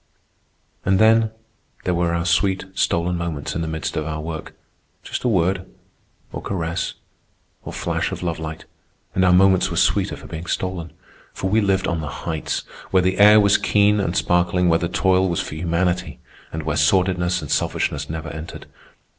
And 0.83 0.97
then 0.97 1.29
there 1.83 1.93
were 1.93 2.11
our 2.15 2.25
sweet 2.25 2.65
stolen 2.73 3.15
moments 3.19 3.53
in 3.53 3.61
the 3.61 3.67
midst 3.67 3.95
of 3.95 4.07
our 4.07 4.19
work—just 4.19 5.23
a 5.23 5.27
word, 5.27 5.69
or 6.31 6.41
caress, 6.41 6.95
or 7.63 7.71
flash 7.71 8.11
of 8.11 8.23
love 8.23 8.39
light; 8.39 8.65
and 9.13 9.23
our 9.23 9.31
moments 9.31 9.69
were 9.69 9.77
sweeter 9.77 10.17
for 10.17 10.25
being 10.25 10.47
stolen. 10.47 10.91
For 11.35 11.51
we 11.51 11.61
lived 11.61 11.85
on 11.85 12.01
the 12.01 12.09
heights, 12.25 12.63
where 12.89 13.03
the 13.03 13.19
air 13.19 13.39
was 13.39 13.59
keen 13.59 13.99
and 13.99 14.15
sparkling, 14.17 14.69
where 14.69 14.79
the 14.79 14.89
toil 14.89 15.29
was 15.29 15.39
for 15.39 15.53
humanity, 15.53 16.17
and 16.51 16.63
where 16.63 16.77
sordidness 16.77 17.43
and 17.43 17.51
selfishness 17.51 18.09
never 18.09 18.29
entered. 18.29 18.65